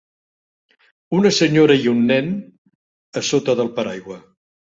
[1.17, 2.33] Una senyora i un nen
[3.21, 4.21] a sota del paraigua.